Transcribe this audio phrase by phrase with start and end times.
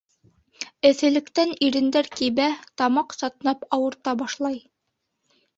[0.89, 2.47] Эҫелектән ирендәр кибә,
[2.83, 4.59] тамаҡ сатнап ауырта башлай.